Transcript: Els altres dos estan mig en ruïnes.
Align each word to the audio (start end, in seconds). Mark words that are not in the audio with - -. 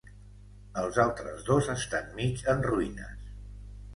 Els 0.83 0.97
altres 1.03 1.43
dos 1.51 1.69
estan 1.75 2.09
mig 2.21 2.43
en 2.53 2.65
ruïnes. 2.69 3.31